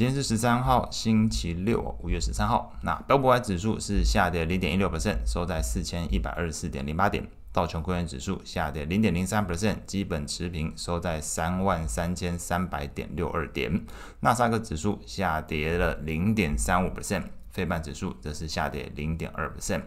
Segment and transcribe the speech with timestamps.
[0.00, 2.72] 今天是十三号，星期六，五月十三号。
[2.80, 7.22] 那标普五百指数是下跌零点一六 percent，收在四千一百二十四点零八点。
[7.52, 13.84] 道琼工业指数下跌零点零三 percent，基本持平，收在三万三千三百点六二点。
[14.20, 19.82] 纳斯达克指数下跌了零点三五 percent，费半指数则是下跌零点二 percent。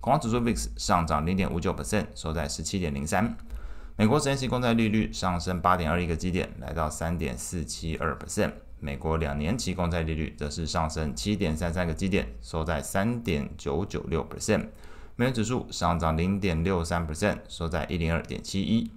[0.00, 3.36] 恐慌指数 VIX 上涨零点五九 percent，收在十七点零三。
[3.96, 8.52] 美国十年期公债利率上升八点二一个基点，来到三点四七二 percent。
[8.80, 14.66] 美国两年期公债利率则是上升七点三三个基点，收在三点九九六 percent。
[15.16, 18.90] 美元指数上涨零点六三 percent，收在一零二点七一。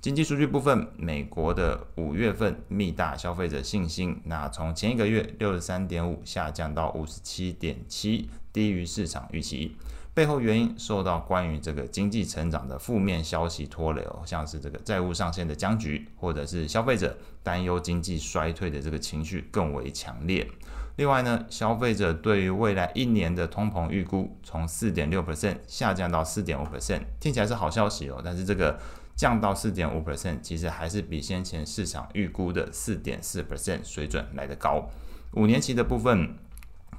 [0.00, 9.76] 经济数据部分，美国的五月份密大消费者信心，那从前一个月六十三点五下降到五十七点七，低于市场预期。
[10.14, 20.48] 背后原因受到关于这个经济成长的负面消息拖累哦，像是这个债务上限的僵局，或者是消费者担忧经济衰退的这个情绪更为强烈。
[20.94, 28.78] 另外呢，消费者对于未来一年的通膨预估从四点六 percent 下降到四点五 percent，听起来是好消息哦，但是这个
[29.16, 34.88] 降到四点五 percent，其实还是比先前市场预估的四点四 percent 水准来得高。
[35.32, 36.36] 五年期的部分。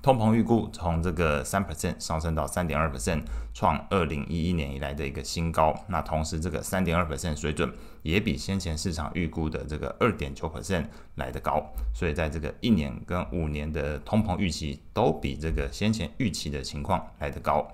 [0.02, 5.76] 通膨预估从这个三 percent 上升到三点二 percent，创二零一一年以来的一个新高。
[5.88, 7.72] 那同时，这个三点二 percent 水准
[8.04, 11.66] 也比先前市场预估的这个二点九 percent 来得高。
[11.94, 17.68] 所以，在这个一年跟五年的通膨预期都比这个先前预期的情况来得高。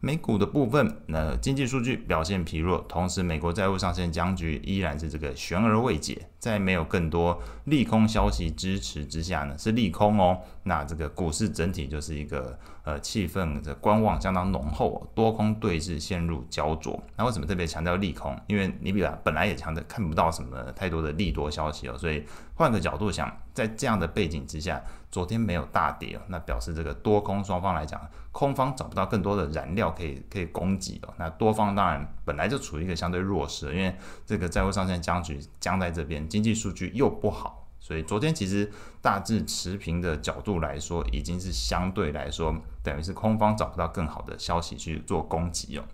[0.00, 6.26] 美股的部分，那经济数据表现疲弱，同时美国债务上限僵局依然是这个悬而未解。
[6.42, 10.40] 在没有更多利空消息支持之下呢，是利空哦。
[10.64, 17.00] 那这个股市整体就是一个呃气氛的观望相当浓厚，多空对峙陷入焦灼。
[17.16, 18.36] 那为什么特别强调利空？
[18.48, 22.24] 因为你比本来也强的看不到什么太多的利多消息哦，所以
[22.56, 24.82] 换个角度想，在这样的背景之下，
[25.12, 28.00] 昨天没有大跌哦，那表示这个多空双方来讲，
[28.32, 31.14] 空方找不到更多的燃料可以可以供给哦。
[31.18, 33.94] 那多方当然本来就处于一个相对弱势，因为
[34.26, 36.28] 这个债务上限僵局僵在这边。
[36.32, 38.72] 经济数据又不好，所以昨天其实
[39.02, 45.84] 大致持平的角度来说，已经是相对来说等于是空方找不到更好的消息去做攻击哦。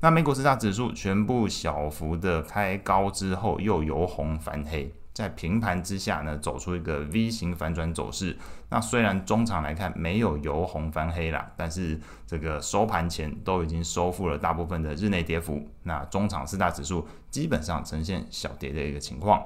[0.00, 8.38] 那美股四大指数全部小幅的开高之后，又由红翻黑，在平盘之下呢，走出一个 V 型反转走势。
[8.68, 15.68] 那虽然中场来看没有由红翻黑啦，但是这个收盘前都已经收复了大部分的日内跌幅。
[15.82, 19.42] 那中场四大指数基本上呈现小跌的一个情况。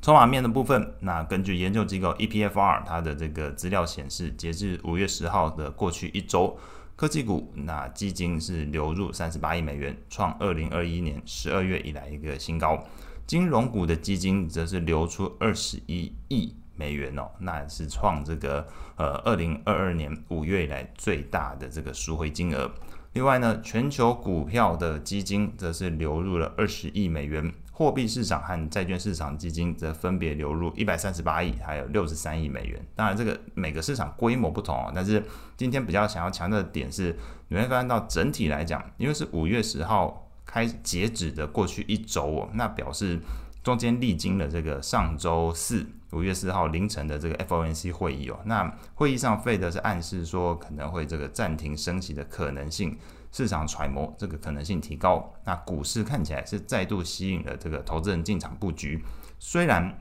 [0.00, 6.56] 筹码面的部分，那根据研究机构 EPFR 它的这个资料显示，截至五月十号的过去一周，
[6.94, 12.82] 科技股那基金是流入三十八亿美元，创二零二一年十二月以来一个新高。
[13.26, 18.66] 金融股的基金则是流出二十一亿美元哦，那是创这个
[18.96, 22.70] 呃二零二二年五月以来最大的这个赎回金额。
[23.14, 27.52] 另外呢，全球股票的基金则是流入了二十亿美元。
[27.78, 32.84] 货币市场和债券市场基金则分别流入一百三十八亿，还有六十三亿美元。
[32.96, 34.90] 当然，这个每个市场规模不同哦。
[34.92, 35.22] 但是
[35.56, 43.20] 今天比较想要强调的点是，你会发现到整体来讲，因为是五月十号开截止的过去一周哦，那表示
[43.62, 48.40] 中间历经了这个上周四五月四号凌晨的这个 FOMC 会议哦。
[48.46, 52.98] 那会议上费德是暗示说可能会这个暂停升息的可能性。
[53.30, 59.04] 市场揣摩这个可能性提高，那股市看起来是再度吸引了这个投资人进场布局，
[59.38, 59.98] 虽然。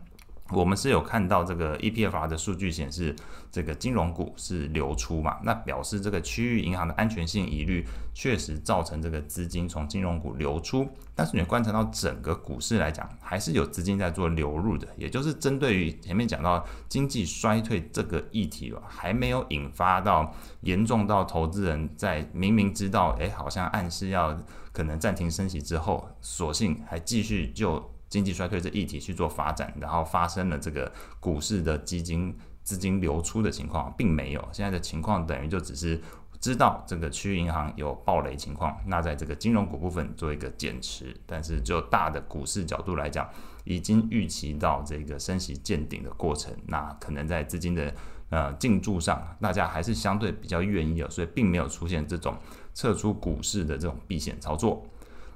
[0.52, 3.14] 我们是有看到这个 EPFR 的数据显示，
[3.52, 10.88] 这个金融股是流出嘛，那表示这个区域银行的安全性疑虑确实造成这个资金从金融股流出。
[11.14, 24.40] 但是你观察到整个股市来讲，还是有资金在做流入的，也就是针对于前面讲到经济衰退这个议题吧，还没有引发到严重到投资人在明明知道，哎，好像暗示要
[24.72, 27.92] 可能暂停升息之后，索性还继续就。
[28.10, 34.50] 经济衰退这议题去做发展，然后发生了这个股市的基金资金流出的情况，并没有。
[34.52, 36.00] 现在的情况等于就只是
[36.40, 43.30] 知道这个区域银行有暴雷情况，那在这个金融股部分做一个减持，但是就大的股市角度来讲，
[43.64, 47.94] 已经预期到这个升息见顶的过程，那可能在资金的
[48.30, 52.38] 呃进驻上，大家还是相对比较愿意哦，所以并没有出现这种
[52.74, 54.86] 撤出股市的这种避险操作。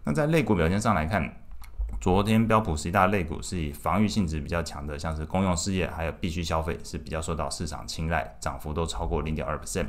[0.03, 1.37] 那在类股表现上来看。
[2.01, 9.85] 昨天标普十大类股是以防御性质比较强的，像是公用事业还有必需消费是比较受到市场青睐，涨幅都超过零点二 percent。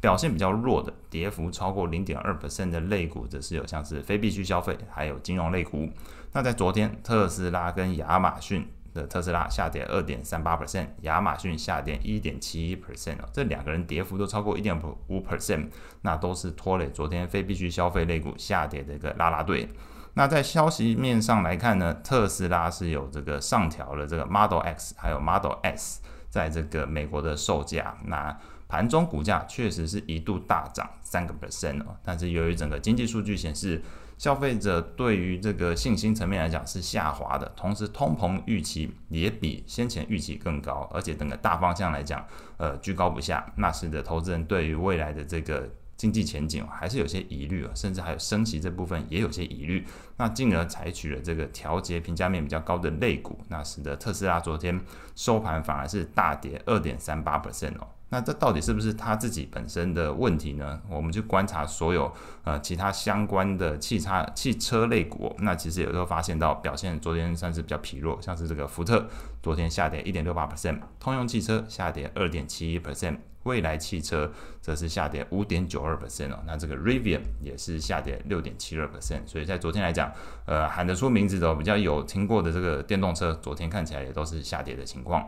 [0.00, 5.86] 表现比较弱的，跌幅超过零点二 percent 的类股，则是有像是非必需消费还有金融类股。
[6.32, 14.74] 那在昨天，特斯拉跟亚马逊的特斯拉下跌二点三八 percent，亚马逊下跌一点七一 percent，这两个人跌幅都超过一点
[15.08, 15.68] 五 percent，
[16.00, 19.68] 那都是拖累昨天非必需消费类股下跌的一个拉拉队。
[20.14, 28.36] 那在消息面上来看呢，特斯拉是有这个上调了这个 Model X 还有 Model S 在这个美国的售价，那
[28.68, 33.80] 盘中股价确实是一度大涨三个 percent 哦，但是由于整个经济数据显示，
[34.18, 42.24] 消费者对于这个信心层面来讲是下滑的，同时通膨预期也比先前预期更高，而且整个大方向来讲，
[42.58, 45.70] 呃居高不下，那使得投资人对于未来的这个。
[46.00, 49.84] 经济前景还是有些疑虑啊，甚至还有升息这部分也有些疑虑，
[50.16, 54.80] 那进而采取了这个调节评价面比较高的类股，那使得特斯拉昨天
[55.14, 57.86] 收盘反而是大跌二点三八 percent 哦。
[58.10, 60.80] 那这到底是不是他自己本身的问题呢？
[60.88, 62.12] 我们去观察所有
[62.44, 69.08] 呃其他相关的汽车汽车类股，那其实有时候发现到表现昨天算是比较疲弱，像是这个福特
[69.42, 73.16] 昨天下跌一点六八 percent，通用汽车下跌二点七一 percent。
[73.44, 74.30] 蔚来汽车
[74.60, 80.12] 则是下跌五点九二 percent 哦，那这个 Rivian 也是下跌六点七二 percent，所以在昨天来讲，
[80.44, 85.26] 呃，喊得出名字的比较有听过的这个电动车，昨天看起来也都是下跌的情况。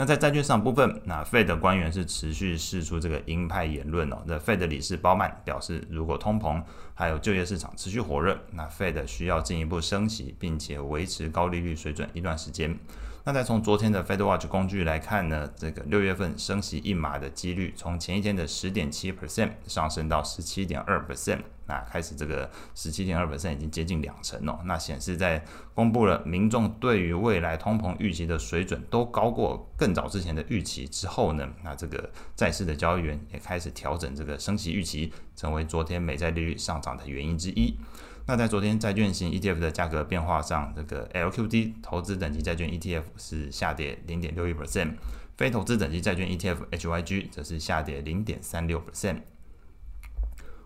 [0.00, 4.18] 那在债券市场部分，那 Fed 的官员是持续释出这个鹰派言论哦。
[4.26, 6.62] 那 Fed 理事鲍曼表示，如果通膨
[6.94, 12.78] 还有就业市场持续火热，那 Fed 需要进一步升息，并且维持高利率水准一段时间。
[13.24, 24.58] 那再从昨天的 FedWatch 工具来看呢，这个六月份升息一码的几率，从前一天的十点七 percent 上升到十七点二 percent，那开始这个十七点二百分已经接近两成了。
[24.64, 25.44] 那显示在
[25.74, 37.78] 公布了民众对于未来通膨预期的水准都高过更早之前的预期之后呢，那这个债市的交易员也开始调整这个升息预期，成为昨天美债利率上涨的原因之一。
[38.26, 44.94] 那在昨天债券型 ETF 的价格变化上，这个 LQD 投资等级债券 ETF 是下跌零点六一 percent，
[45.36, 49.20] 非投资等级债券 ETF HYG 则是下跌零点三六 percent。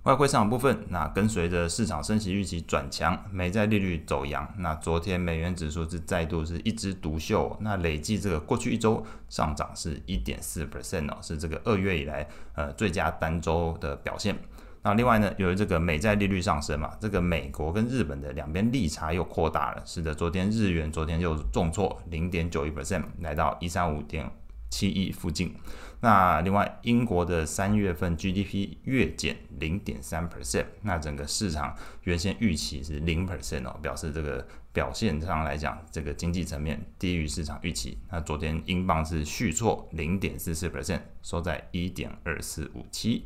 [0.03, 12.27] 外汇市场部分，那跟随着市场升息预期转强，美债利率走扬，那昨天美元指数是再度是一枝独秀，那累计这个过去一周上涨是一点四 percent 哦，是这个二月以来
[12.57, 14.37] 呃最佳单周的表现。
[14.83, 24.29] 那另外呢，由于这个美债利率上升嘛，这个美国跟日本的两边利差又扩大了，使得昨天日元昨天又重挫零点九一 percent，来到一三五点
[24.73, 25.55] 七一附近。
[26.01, 37.99] 那另外英国的三月份 GDP 月减零点三 percent，那整个市场原先预期是零 percent 哦，表示这个表现上来讲，这个经济层面低于市场预期。
[38.11, 43.25] 那昨天英镑是续挫零点四四 percent，收在一点二四五七。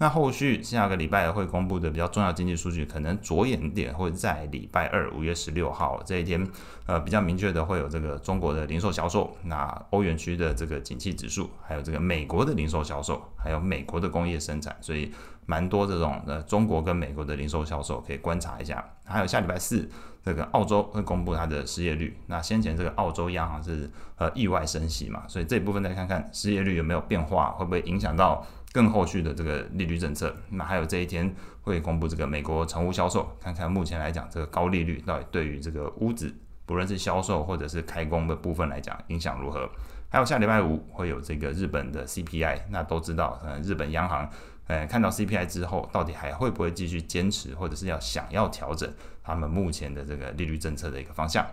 [0.00, 6.48] 那后续下个礼拜会公布的比较重要经济数据，可能着眼点会在礼拜二五月十六号这一天，
[6.86, 15.12] 呃，比较明确的会有这个中国的零售销售，那欧元区的这个景气指数，还有这个美国的零售销售，还有美国的工业生产，所以
[15.46, 18.84] 蛮多这种呃中国跟美国的零售销售可以观察一下。
[19.04, 19.90] 还有下礼拜四
[20.22, 28.46] 这个澳洲会公布它的失业率，那先前这个澳洲央行是呃意外升息嘛，所以这一部分再看看失业率有没有变化，会不会影响到。
[28.78, 36.32] 更后续的这个利率政策，那还有这一天会公布这个美国成屋销售，看看目前来讲这个高利率到底对于这个屋子，
[36.64, 39.68] 不论是销售或者是开工的部分来讲影响如何。
[40.08, 44.30] 还有下礼拜五会有这个日本的 CPI，那都知道，呃，日本央行，
[44.68, 48.88] 呃，看到 CPI 之后，到底还会不会继续坚持，或者是要想要调整
[49.24, 51.44] 他们目前的这个利率政策的一个方向。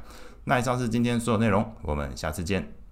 [0.44, 2.85] 那以上是今天所有内容，我们下次见。